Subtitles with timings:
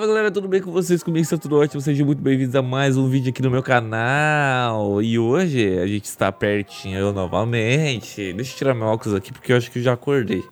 [0.00, 1.02] Salve galera, tudo bem com vocês?
[1.02, 5.02] Comigo está tudo ótimo, sejam muito bem-vindos a mais um vídeo aqui no meu canal.
[5.02, 8.32] E hoje a gente está pertinho novamente.
[8.32, 10.42] Deixa eu tirar meu óculos aqui porque eu acho que eu já acordei.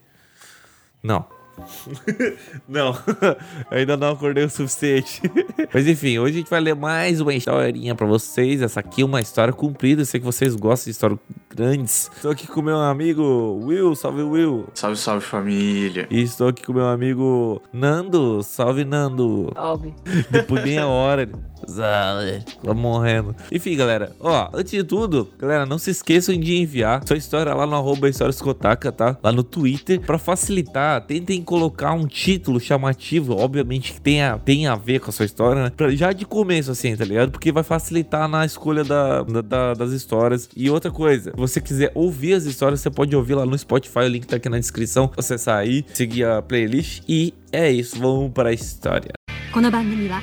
[1.03, 1.38] Não
[2.69, 2.97] não,
[3.71, 5.23] ainda não acordei o suficiente.
[5.73, 8.63] Mas enfim, hoje a gente vai ler mais uma historinha pra vocês.
[8.63, 10.03] Essa aqui é uma história comprida.
[10.03, 11.19] Eu sei que vocês gostam de histórias
[11.55, 12.10] grandes.
[12.15, 13.95] Estou aqui com meu amigo Will.
[13.95, 14.67] Salve, Will.
[14.74, 16.06] Salve, salve, família.
[16.10, 18.43] E estou aqui com meu amigo Nando.
[18.43, 19.52] Salve, Nando.
[19.55, 19.95] Salve.
[20.30, 21.29] Depois meia hora.
[21.67, 22.43] Salve.
[22.62, 23.35] Tô morrendo.
[23.52, 24.12] Enfim, galera.
[24.20, 28.09] Ó, antes de tudo, galera, não se esqueçam de enviar sua história lá no arroba
[28.41, 29.17] Kotaka, tá?
[29.23, 30.02] Lá no Twitter.
[30.02, 35.13] Pra facilitar, tentem colocar um título chamativo, obviamente que tenha, tenha a ver com a
[35.13, 35.71] sua história, né?
[35.75, 37.31] Pra, já de começo, assim, tá ligado?
[37.31, 40.49] Porque vai facilitar na escolha da, da, das histórias.
[40.55, 43.99] E outra coisa, se você quiser ouvir as histórias, você pode ouvir lá no Spotify,
[43.99, 45.12] o link tá aqui na descrição.
[45.17, 47.03] Acessar aí, seguir a playlist.
[47.07, 49.13] E é isso, vamos para a história.
[49.53, 50.20] この番組は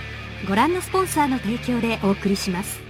[0.48, 2.84] ご覧のスポンサーの提供でお送りします。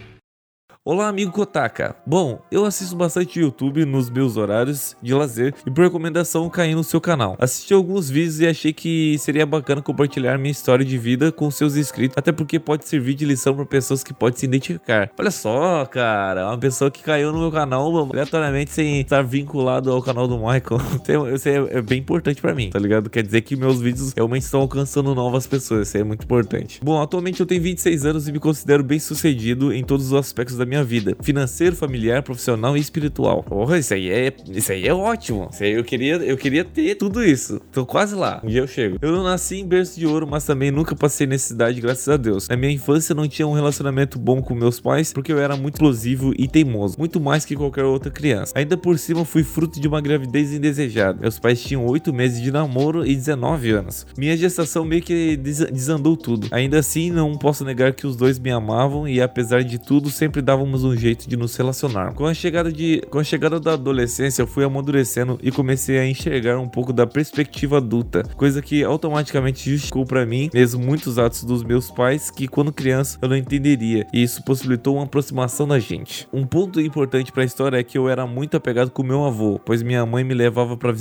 [0.87, 1.95] Olá, amigo Kotaka.
[2.05, 6.83] Bom, eu assisto bastante YouTube nos meus horários de lazer e por recomendação caí no
[6.83, 7.35] seu canal.
[7.39, 11.75] Assisti alguns vídeos e achei que seria bacana compartilhar minha história de vida com seus
[11.75, 15.09] inscritos, até porque pode servir de lição para pessoas que podem se identificar.
[15.17, 20.03] Olha só, cara, uma pessoa que caiu no meu canal aleatoriamente sem estar vinculado ao
[20.03, 20.79] canal do Michael.
[21.33, 23.09] Isso é, é bem importante para mim, tá ligado?
[23.09, 26.79] Quer dizer que meus vídeos realmente estão alcançando novas pessoas, isso é muito importante.
[26.83, 30.55] Bom, atualmente eu tenho 26 anos e me considero bem sucedido em todos os aspectos
[30.55, 31.15] da minha minha vida.
[31.21, 33.43] Financeiro, familiar, profissional e espiritual.
[33.43, 35.49] Porra, isso aí é, isso aí é ótimo.
[35.51, 37.61] Isso aí eu queria, eu queria ter tudo isso.
[37.71, 38.41] Tô quase lá.
[38.45, 38.97] Dia eu chego.
[39.01, 42.47] Eu não nasci em berço de ouro, mas também nunca passei necessidade, graças a Deus.
[42.49, 45.75] Na minha infância não tinha um relacionamento bom com meus pais, porque eu era muito
[45.75, 48.53] explosivo e teimoso, muito mais que qualquer outra criança.
[48.55, 51.19] Ainda por cima fui fruto de uma gravidez indesejada.
[51.21, 54.05] Meus pais tinham 8 meses de namoro e 19 anos.
[54.17, 56.47] Minha gestação meio que desandou tudo.
[56.51, 60.41] Ainda assim, não posso negar que os dois me amavam e apesar de tudo, sempre
[60.41, 62.13] davam dávamos um jeito de nos relacionar.
[62.13, 66.07] Com a chegada de, com a chegada da adolescência, eu fui amadurecendo e comecei a
[66.07, 71.43] enxergar um pouco da perspectiva adulta, coisa que automaticamente justificou para mim mesmo muitos atos
[71.43, 75.77] dos meus pais que quando criança eu não entenderia, e isso possibilitou uma aproximação da
[75.77, 76.27] gente.
[76.33, 79.59] Um ponto importante para a história é que eu era muito apegado com meu avô,
[79.63, 80.91] pois minha mãe me levava para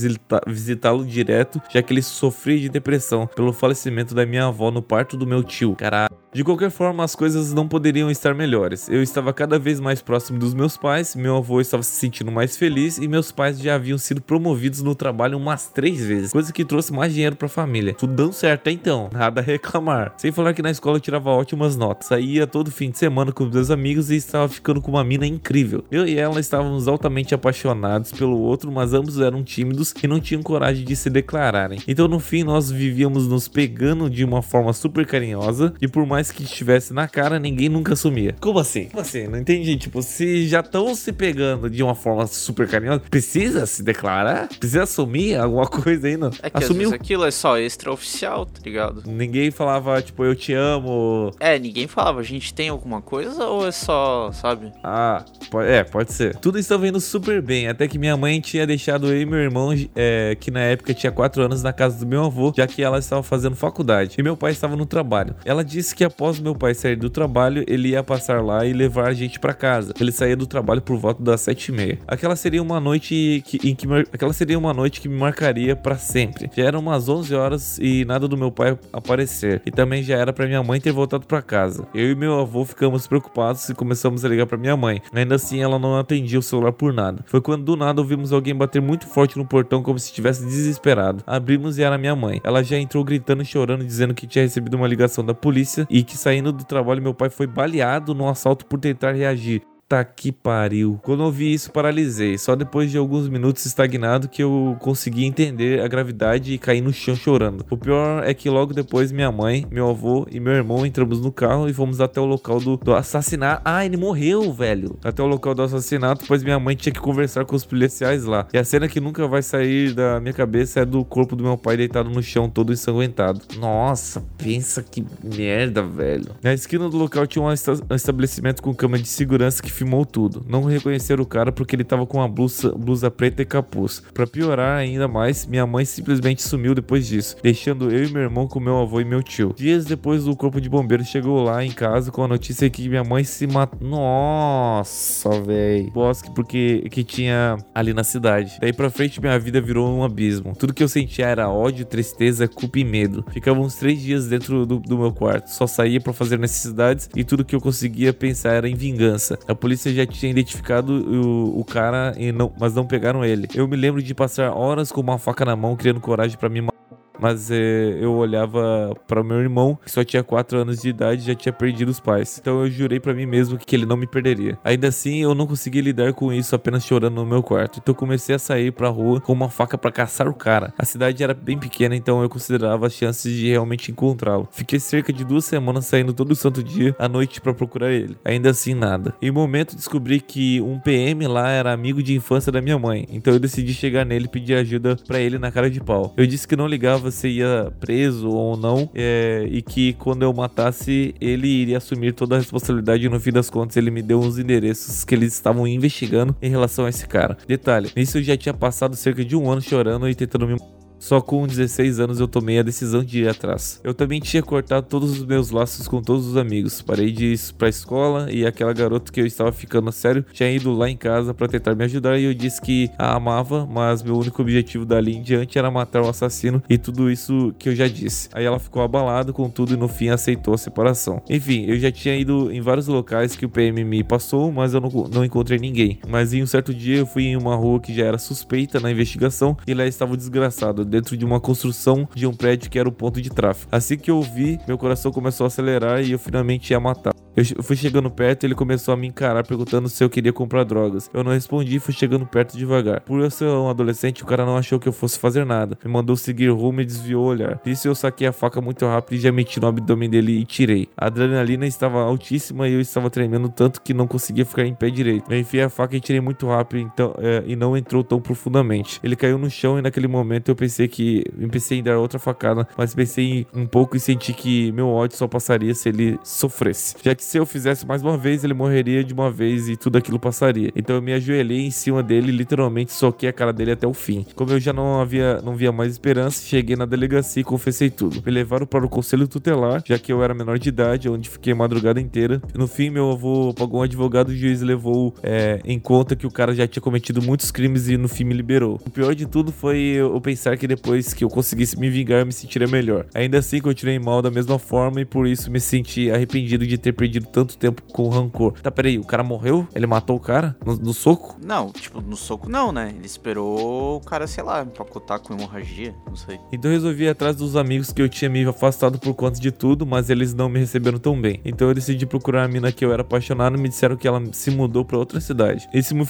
[0.47, 5.17] visitá-lo direto, já que ele sofria de depressão pelo falecimento da minha avó no parto
[5.17, 5.75] do meu tio.
[5.75, 6.14] Caralho.
[6.35, 8.89] De qualquer forma, as coisas não poderiam estar melhores.
[8.89, 12.57] Eu estava cada vez mais próximo dos meus pais, meu avô estava se sentindo mais
[12.57, 16.65] feliz e meus pais já haviam sido promovidos no trabalho umas três vezes, coisa que
[16.65, 17.95] trouxe mais dinheiro para a família.
[17.95, 20.13] Tudo dando certo então, nada a reclamar.
[20.17, 23.45] Sem falar que na escola eu tirava ótimas notas, saía todo fim de semana com
[23.45, 25.85] meus amigos e estava ficando com uma mina incrível.
[25.89, 30.43] Eu e ela estávamos altamente apaixonados pelo outro, mas ambos eram tímidos e não tinham
[30.43, 31.79] coragem de se declararem.
[31.87, 36.24] Então no fim nós vivíamos nos pegando de uma forma super carinhosa e por mais
[36.25, 38.35] mais que estivesse na cara, ninguém nunca sumia.
[38.41, 38.87] Como assim?
[38.87, 39.27] Como assim?
[39.27, 39.77] Não entendi.
[39.77, 44.49] Tipo, se já estão se pegando de uma forma super carinhosa, precisa se declarar?
[44.49, 46.31] Precisa assumir alguma coisa ainda?
[46.43, 46.95] É que Assumiu.
[46.95, 49.03] aquilo é só extraoficial, tá ligado?
[49.07, 51.31] Ninguém falava, tipo, eu te amo.
[51.39, 54.73] É, ninguém falava, a gente tem alguma coisa ou é só, sabe?
[54.83, 56.37] Ah, pode, é, pode ser.
[56.37, 59.71] Tudo estava indo super bem, até que minha mãe tinha deixado eu e meu irmão,
[59.95, 62.99] é, que na época tinha 4 anos, na casa do meu avô, já que ela
[62.99, 64.15] estava fazendo faculdade.
[64.19, 65.35] E meu pai estava no trabalho.
[65.45, 68.73] Ela disse que a após meu pai sair do trabalho, ele ia passar lá e
[68.73, 69.93] levar a gente para casa.
[70.01, 71.99] Ele saía do trabalho por volta das sete e meia.
[72.07, 75.97] Aquela seria uma noite que, em que aquela seria uma noite que me marcaria para
[75.97, 76.49] sempre.
[76.57, 79.61] Já eram umas 11 horas e nada do meu pai aparecer.
[79.67, 81.87] E também já era para minha mãe ter voltado para casa.
[81.93, 85.03] Eu e meu avô ficamos preocupados e começamos a ligar para minha mãe.
[85.13, 87.25] Ainda assim, ela não atendia o celular por nada.
[87.27, 91.25] Foi quando do nada ouvimos alguém bater muito forte no portão como se estivesse desesperado.
[91.27, 92.41] Abrimos e era minha mãe.
[92.45, 96.03] Ela já entrou gritando e chorando dizendo que tinha recebido uma ligação da polícia e
[96.03, 99.63] que saindo do trabalho meu pai foi baleado num assalto por tentar reagir.
[99.87, 100.99] Puta que pariu.
[101.03, 102.39] Quando eu vi isso, paralisei.
[102.39, 106.91] Só depois de alguns minutos estagnado que eu consegui entender a gravidade e caí no
[106.91, 107.67] chão chorando.
[107.69, 111.31] O pior é que logo depois minha mãe, meu avô e meu irmão entramos no
[111.31, 113.61] carro e fomos até o local do, do assassinato.
[113.63, 114.99] Ah, ele morreu, velho.
[115.05, 118.49] Até o local do assassinato, pois minha mãe tinha que conversar com os policiais lá.
[118.55, 121.59] E a cena que nunca vai sair da minha cabeça é do corpo do meu
[121.59, 123.43] pai deitado no chão, todo ensanguentado.
[123.59, 126.35] Nossa, pensa que merda, velho.
[126.43, 127.53] Na esquina do local tinha um
[127.95, 130.45] estabelecimento com cama de segurança que filmou tudo.
[130.49, 134.03] Não reconheceram o cara porque ele tava com uma blusa, blusa preta e capuz.
[134.13, 138.47] Para piorar ainda mais, minha mãe simplesmente sumiu depois disso, deixando eu e meu irmão
[138.47, 139.53] com meu avô e meu tio.
[139.57, 143.05] Dias depois, o corpo de bombeiro chegou lá em casa com a notícia que minha
[143.05, 143.87] mãe se matou.
[143.87, 145.91] Nossa, velho.
[145.91, 148.59] Bosque porque que tinha ali na cidade.
[148.61, 150.55] Daí pra frente, minha vida virou um abismo.
[150.57, 153.25] Tudo que eu sentia era ódio, tristeza, culpa e medo.
[153.33, 155.49] Ficava uns três dias dentro do, do meu quarto.
[155.49, 159.39] Só saía para fazer necessidades e tudo que eu conseguia pensar era em vingança.
[159.49, 163.49] A polícia já tinha identificado o, o cara, não, mas não pegaram ele.
[163.55, 166.61] Eu me lembro de passar horas com uma faca na mão, criando coragem para me
[166.61, 166.74] matar
[167.19, 171.27] mas é, eu olhava para meu irmão, que só tinha 4 anos de idade e
[171.27, 172.39] já tinha perdido os pais.
[172.41, 174.59] Então eu jurei para mim mesmo que ele não me perderia.
[174.65, 177.79] Ainda assim, eu não consegui lidar com isso apenas chorando no meu quarto.
[177.79, 180.73] Então eu comecei a sair pra rua com uma faca para caçar o cara.
[180.79, 184.49] A cidade era bem pequena, então eu considerava as chances de realmente encontrá-lo.
[184.51, 188.17] Fiquei cerca de duas semanas saindo todo santo dia à noite para procurar ele.
[188.25, 189.15] Ainda assim, nada.
[189.21, 193.07] Em um momento descobri que um PM lá era amigo de infância da minha mãe.
[193.11, 196.13] Então eu decidi chegar nele e pedir ajuda para ele na cara de pau.
[196.17, 200.33] Eu disse que não ligava você ia preso ou não, é, e que quando eu
[200.33, 203.09] matasse, ele iria assumir toda a responsabilidade.
[203.09, 206.87] No fim das contas, ele me deu uns endereços que eles estavam investigando em relação
[206.87, 207.37] a esse cara.
[207.47, 210.57] Detalhe: nisso eu já tinha passado cerca de um ano chorando e tentando me
[211.05, 213.79] só com 16 anos eu tomei a decisão de ir atrás.
[213.85, 216.81] Eu também tinha cortado todos os meus laços com todos os amigos.
[216.81, 220.51] Parei de ir pra escola e aquela garota que eu estava ficando a sério tinha
[220.51, 224.03] ido lá em casa para tentar me ajudar e eu disse que a amava, mas
[224.03, 227.77] meu único objetivo dali em diante era matar o assassino e tudo isso que eu
[227.77, 228.31] já disse.
[228.33, 231.21] Aí ela ficou abalada com tudo e no fim aceitou a separação.
[231.29, 234.81] Enfim, eu já tinha ido em vários locais que o PM me passou, mas eu
[234.81, 235.99] não, não encontrei ninguém.
[236.09, 238.91] Mas em um certo dia eu fui em uma rua que já era suspeita na
[238.91, 242.89] investigação e lá estava o desgraçado dentro de uma construção de um prédio que era
[242.89, 243.69] o ponto de tráfego.
[243.73, 247.14] Assim que eu vi, meu coração começou a acelerar e eu finalmente ia matar.
[247.37, 250.65] Eu fui chegando perto e ele começou a me encarar perguntando se eu queria comprar
[250.65, 251.11] drogas.
[251.13, 253.01] Eu não respondi e fui chegando perto devagar.
[253.01, 255.77] Por eu ser um adolescente, o cara não achou que eu fosse fazer nada.
[255.85, 257.61] Me mandou seguir rumo e desviou o olhar.
[257.67, 260.89] Isso eu saquei a faca muito rápido e já meti no abdômen dele e tirei.
[260.97, 264.89] A adrenalina estava altíssima e eu estava tremendo tanto que não conseguia ficar em pé
[264.89, 265.33] direito.
[265.33, 269.01] Eu enfiei a faca e tirei muito rápido então, é, e não entrou tão profundamente.
[269.03, 271.25] Ele caiu no chão e naquele momento eu pensei que.
[271.37, 275.17] Eu pensei em dar outra facada, mas pensei um pouco e senti que meu ódio
[275.17, 276.95] só passaria se ele sofresse.
[277.03, 279.99] Já que se eu fizesse mais uma vez, ele morreria de uma vez e tudo
[279.99, 280.71] aquilo passaria.
[280.77, 284.27] Então eu me ajoelhei em cima dele, literalmente soquei a cara dele até o fim.
[284.35, 288.23] Como eu já não havia, não via mais esperança, cheguei na delegacia e confessei tudo.
[288.25, 291.53] Me levaram para o conselho tutelar, já que eu era menor de idade, onde fiquei
[291.53, 292.41] a madrugada inteira.
[292.55, 296.31] No fim, meu avô pagou um advogado o juiz levou é, em conta que o
[296.31, 298.81] cara já tinha cometido muitos crimes e no fim me liberou.
[298.85, 302.27] O pior de tudo foi eu pensar que depois que eu conseguisse me vingar, eu
[302.27, 303.07] me sentiria melhor.
[303.15, 306.93] Ainda assim, continuei mal da mesma forma e por isso me senti arrependido de ter
[306.93, 308.53] perdido tanto tempo com rancor.
[308.61, 309.67] Tá, peraí, o cara morreu?
[309.75, 310.57] Ele matou o cara?
[310.65, 311.37] No, no soco?
[311.45, 312.93] Não, tipo, no soco não, né?
[312.97, 316.39] Ele esperou o cara, sei lá, empacotar com hemorragia, não sei.
[316.53, 319.51] Então eu resolvi ir atrás dos amigos que eu tinha me afastado por conta de
[319.51, 321.41] tudo, mas eles não me receberam tão bem.
[321.45, 324.23] Então eu decidi procurar a mina que eu era apaixonado e me disseram que ela
[324.33, 325.69] se mudou para outra cidade.
[325.73, 326.05] Esse me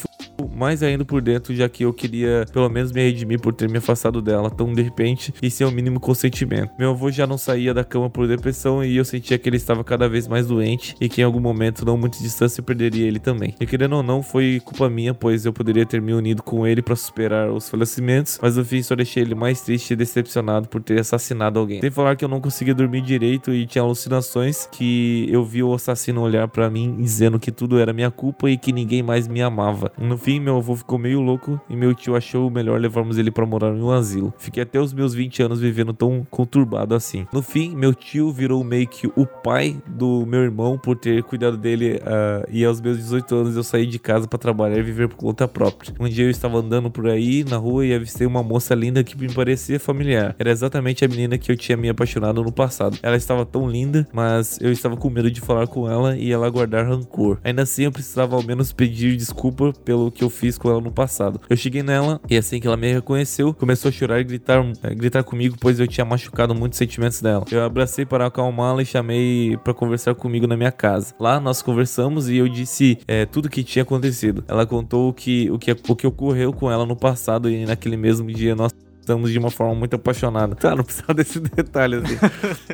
[0.54, 3.78] mais ainda por dentro, já que eu queria pelo menos me redimir por ter me
[3.78, 6.72] afastado dela tão de repente e sem o mínimo consentimento.
[6.78, 9.84] Meu avô já não saía da cama por depressão e eu sentia que ele estava
[9.84, 13.18] cada vez mais doente e que em algum momento, não muito distância, eu perderia ele
[13.18, 13.54] também.
[13.60, 16.82] E querendo ou não, foi culpa minha, pois eu poderia ter me unido com ele
[16.82, 20.82] para superar os falecimentos, mas no fim só deixei ele mais triste e decepcionado por
[20.82, 21.80] ter assassinado alguém.
[21.80, 25.74] Sem falar que eu não conseguia dormir direito e tinha alucinações que eu vi o
[25.74, 29.42] assassino olhar para mim dizendo que tudo era minha culpa e que ninguém mais me
[29.42, 29.92] amava.
[29.98, 33.46] No fim, meu avô ficou meio louco e meu tio achou melhor levarmos ele para
[33.46, 34.32] morar em um asilo.
[34.38, 37.26] Fiquei até os meus 20 anos vivendo tão conturbado assim.
[37.32, 41.56] No fim, meu tio virou meio que o pai do meu irmão por ter cuidado
[41.56, 45.08] dele uh, e aos meus 18 anos eu saí de casa para trabalhar e viver
[45.08, 45.94] por conta própria.
[45.98, 49.18] Um dia eu estava andando por aí na rua e avistei uma moça linda que
[49.18, 50.36] me parecia familiar.
[50.38, 52.98] Era exatamente a menina que eu tinha me apaixonado no passado.
[53.02, 56.50] Ela estava tão linda, mas eu estava com medo de falar com ela e ela
[56.50, 57.38] guardar rancor.
[57.42, 60.92] Ainda assim, eu precisava ao menos pedir desculpa pelo que eu fiz com ela no
[60.92, 61.40] passado.
[61.48, 64.94] Eu cheguei nela e assim que ela me reconheceu, começou a chorar e gritar, é,
[64.94, 67.46] gritar comigo, pois eu tinha machucado muitos sentimentos dela.
[67.50, 71.14] Eu abracei para acalmá-la e chamei para conversar comigo na minha casa.
[71.18, 74.44] Lá nós conversamos e eu disse é, tudo o que tinha acontecido.
[74.48, 77.96] Ela contou o que, o, que, o que ocorreu com ela no passado e naquele
[77.96, 78.72] mesmo dia nós
[79.04, 80.54] gostamos de uma forma muito apaixonada.
[80.54, 82.16] Tá, não precisava desse detalhe assim.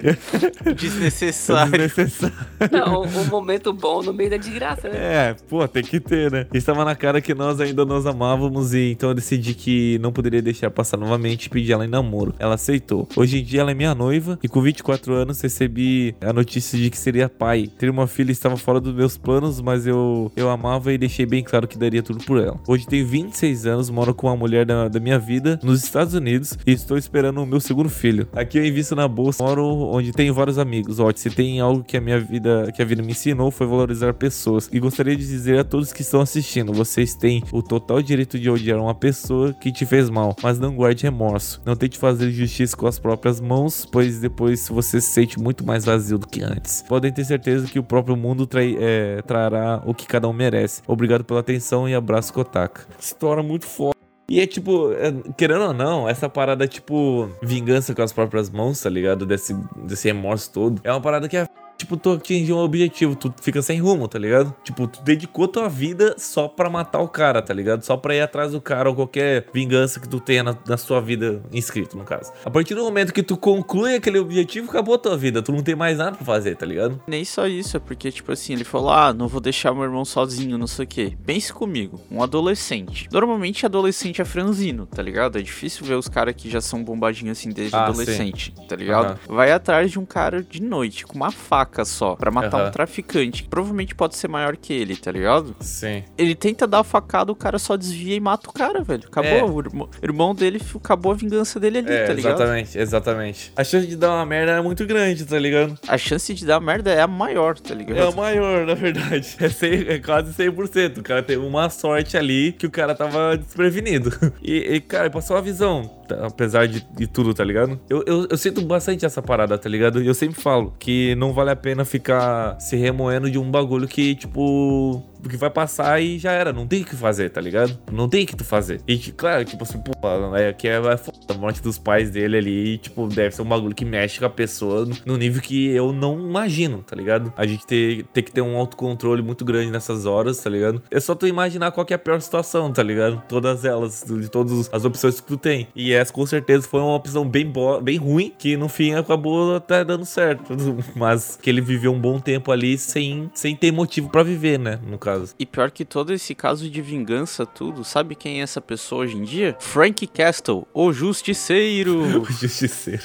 [0.77, 1.73] Desnecessário.
[1.73, 2.35] Desnecessário.
[2.71, 4.97] Não, um momento bom no meio da desgraça, né?
[4.97, 6.47] É, pô, tem que ter, né?
[6.55, 10.41] Estava na cara que nós ainda nos amávamos e então eu decidi que não poderia
[10.41, 12.33] deixar passar novamente e pedi ela em namoro.
[12.39, 13.09] Ela aceitou.
[13.17, 16.91] Hoje em dia ela é minha noiva e com 24 anos recebi a notícia de
[16.91, 17.69] que seria pai.
[17.77, 21.43] Ter uma filha estava fora dos meus planos, mas eu, eu amava e deixei bem
[21.43, 22.61] claro que daria tudo por ela.
[22.69, 26.20] Hoje tenho 26 anos, moro com a mulher da, da minha vida nos Estados Unidos
[26.67, 28.29] e estou esperando o meu segundo filho.
[28.33, 30.99] Aqui eu invisto na bolsa, moro onde tenho vários amigos.
[31.01, 34.15] Ó, se tem algo que a minha vida, que a vida me ensinou foi valorizar
[34.15, 34.69] pessoas.
[34.73, 38.51] E gostaria de dizer a todos que estão assistindo, vocês têm o total direito de
[38.51, 41.61] odiar uma pessoa que te fez mal, mas não guarde remorso.
[41.65, 45.85] Não tente fazer justiça com as próprias mãos, pois depois você se sente muito mais
[45.85, 46.83] vazio do que antes.
[46.83, 50.83] Podem ter certeza que o próprio mundo trai, é, trará o que cada um merece.
[50.87, 52.87] Obrigado pela atenção e abraço, Kotaka.
[52.99, 54.00] História muito foda.
[54.31, 58.81] E é tipo, é, querendo ou não, essa parada, tipo, vingança com as próprias mãos,
[58.81, 59.27] tá ligado?
[59.27, 59.53] Desse,
[59.85, 60.81] desse remorso todo.
[60.85, 61.49] É uma parada que é
[61.81, 64.55] tipo, tu atingir um objetivo, tu fica sem rumo, tá ligado?
[64.63, 67.83] Tipo, tu dedicou tua vida só pra matar o cara, tá ligado?
[67.83, 71.01] Só pra ir atrás do cara ou qualquer vingança que tu tenha na, na sua
[71.01, 72.33] vida inscrito, no caso.
[72.45, 75.43] A partir do momento que tu conclui aquele objetivo, acabou a tua vida.
[75.43, 77.01] Tu não tem mais nada pra fazer, tá ligado?
[77.07, 80.05] Nem só isso, é porque, tipo assim, ele falou: ah, não vou deixar meu irmão
[80.05, 81.17] sozinho, não sei o quê.
[81.25, 83.09] Pense comigo, um adolescente.
[83.11, 85.39] Normalmente, adolescente é franzino, tá ligado?
[85.39, 89.19] É difícil ver os caras que já são bombadinhos assim desde Ah, adolescente, tá ligado?
[89.27, 92.69] Vai atrás de um cara de noite com uma faca só pra matar Aham.
[92.69, 95.55] um traficante, que provavelmente pode ser maior que ele, tá ligado?
[95.61, 96.03] Sim.
[96.17, 99.05] Ele tenta dar a facada, o cara só desvia e mata o cara, velho.
[99.07, 99.31] Acabou.
[99.31, 99.45] É.
[99.45, 102.35] O irmão, irmão dele acabou a vingança dele ali, É, tá ligado?
[102.35, 103.53] exatamente, exatamente.
[103.57, 105.79] A chance de dar uma merda é muito grande, tá ligado?
[105.89, 107.99] A chance de dar merda é a maior, tá ligado?
[107.99, 109.37] É o maior, na verdade.
[109.39, 110.99] É, 100, é quase 100%.
[110.99, 114.11] O cara teve uma sorte ali que o cara tava desprevenido.
[114.43, 116.27] E, e, cara, passou a visão, tá?
[116.27, 117.79] apesar de, de tudo, tá ligado?
[117.89, 120.03] Eu, eu, eu sinto bastante essa parada, tá ligado?
[120.03, 123.87] E eu sempre falo que não vale a pena ficar se remoendo de um bagulho
[123.87, 125.03] que, tipo.
[125.29, 127.79] Que vai passar e já era, não tem o que fazer, tá ligado?
[127.91, 128.81] Não tem o que tu fazer.
[128.87, 129.93] E, claro, tipo assim, pô,
[130.37, 131.19] é que é, é foda.
[131.29, 134.31] A morte dos pais dele ali, tipo, deve ser um bagulho que mexe com a
[134.31, 137.33] pessoa no nível que eu não imagino, tá ligado?
[137.37, 140.83] A gente ter, ter que ter um autocontrole muito grande nessas horas, tá ligado?
[140.91, 143.23] É só tu imaginar qual é a pior situação, tá ligado?
[143.29, 145.69] Todas elas, de todas as opções que tu tem.
[145.75, 149.57] E essa com certeza foi uma opção bem, boa, bem ruim, que no fim acabou
[149.57, 150.55] até dando certo.
[150.95, 154.79] Mas que ele viveu um bom tempo ali sem, sem ter motivo pra viver, né?
[154.87, 155.35] No caso.
[155.39, 159.17] E pior que todo esse caso de vingança, tudo, sabe quem é essa pessoa hoje
[159.17, 159.57] em dia?
[159.61, 162.01] Frank Castle, o justiceiro.
[162.21, 163.03] O justiceiro.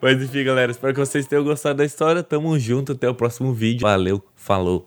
[0.00, 2.22] Mas enfim, galera, espero que vocês tenham gostado da história.
[2.22, 3.82] Tamo junto, até o próximo vídeo.
[3.82, 4.86] Valeu, falou.